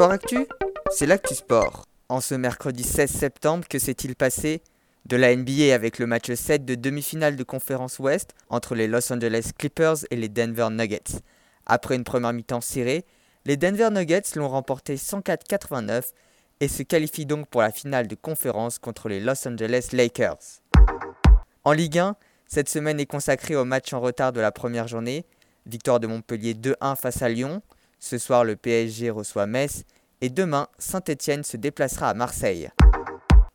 [0.00, 0.46] Sport Actu,
[0.90, 1.84] c'est l'actu sport.
[2.08, 4.62] En ce mercredi 16 septembre, que s'est-il passé?
[5.04, 9.12] De la NBA avec le match 7 de demi-finale de conférence Ouest entre les Los
[9.12, 11.20] Angeles Clippers et les Denver Nuggets.
[11.66, 13.04] Après une première mi-temps serrée,
[13.44, 16.12] les Denver Nuggets l'ont remporté 104-89
[16.60, 20.62] et se qualifient donc pour la finale de conférence contre les Los Angeles Lakers.
[21.64, 25.26] En Ligue 1, cette semaine est consacrée au match en retard de la première journée.
[25.66, 27.60] Victoire de Montpellier 2-1 face à Lyon.
[28.00, 29.84] Ce soir, le PSG reçoit Metz.
[30.22, 32.70] Et demain, Saint-Etienne se déplacera à Marseille.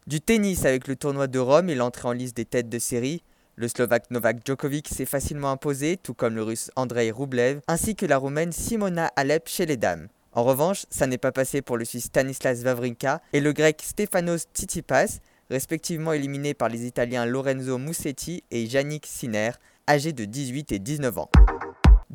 [0.05, 3.23] Du tennis avec le tournoi de Rome et l'entrée en liste des têtes de série.
[3.55, 8.05] Le Slovaque Novak Djokovic s'est facilement imposé, tout comme le Russe Andrei Rublev, ainsi que
[8.05, 10.09] la Roumaine Simona Alep chez les dames.
[10.33, 14.47] En revanche, ça n'est pas passé pour le Suisse Stanislas Wawrinka et le Grec Stefanos
[14.53, 19.51] Tsitsipas, respectivement éliminés par les Italiens Lorenzo Musetti et Yannick Sinner,
[19.87, 21.29] âgés de 18 et 19 ans.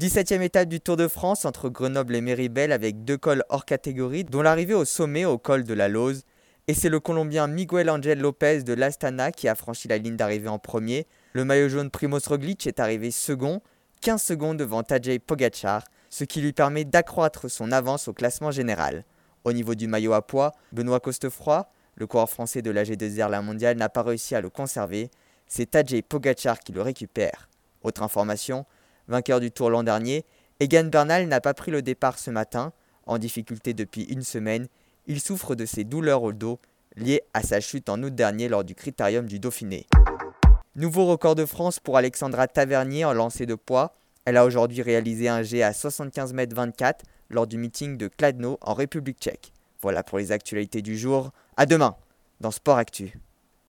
[0.01, 4.25] 17e étape du Tour de France entre Grenoble et Méribel avec deux cols hors catégorie,
[4.25, 6.23] dont l'arrivée au sommet au col de la Lose.
[6.69, 10.49] Et c'est le Colombien Miguel Angel Lopez de l'Astana qui a franchi la ligne d'arrivée
[10.49, 11.07] en premier.
[11.35, 13.61] Le maillot jaune Primoz Roglic est arrivé second,
[14.01, 19.05] 15 secondes devant Tadej Pogacar, ce qui lui permet d'accroître son avance au classement général.
[19.45, 23.43] Au niveau du maillot à poids, Benoît Costefroy, le coureur français de la G2R La
[23.43, 25.11] Mondiale, n'a pas réussi à le conserver.
[25.47, 27.51] C'est Tadej Pogacar qui le récupère.
[27.83, 28.65] Autre information,
[29.11, 30.25] vainqueur du Tour l'an dernier,
[30.61, 32.73] Egan Bernal n'a pas pris le départ ce matin.
[33.07, 34.69] En difficulté depuis une semaine,
[35.07, 36.59] il souffre de ses douleurs au dos
[36.97, 39.87] liées à sa chute en août dernier lors du critérium du Dauphiné.
[40.77, 43.97] Nouveau record de France pour Alexandra Tavernier en lancer de poids.
[44.25, 48.59] Elle a aujourd'hui réalisé un G à 75 m 24 lors du meeting de Kladno
[48.61, 49.53] en République tchèque.
[49.83, 51.31] Voilà pour les actualités du jour.
[51.57, 51.97] À demain
[52.41, 53.19] dans Sport Actu.